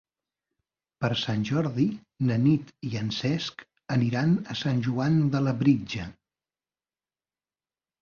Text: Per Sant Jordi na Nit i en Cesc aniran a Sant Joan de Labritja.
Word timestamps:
Per 1.03 1.09
Sant 1.23 1.43
Jordi 1.49 1.85
na 2.31 2.39
Nit 2.47 2.73
i 2.93 2.95
en 3.03 3.13
Cesc 3.19 3.63
aniran 3.99 4.35
a 4.57 4.61
Sant 4.65 4.85
Joan 4.91 5.23
de 5.39 5.47
Labritja. 5.51 6.13